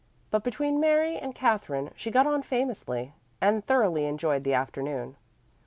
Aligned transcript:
But 0.31 0.41
between 0.43 0.79
Mary 0.79 1.15
and 1.19 1.35
Katherine 1.35 1.91
she 1.95 2.09
got 2.09 2.25
on 2.25 2.41
famously, 2.41 3.13
and 3.39 3.63
thoroughly 3.63 4.05
enjoyed 4.05 4.43
the 4.43 4.55
afternoon. 4.55 5.15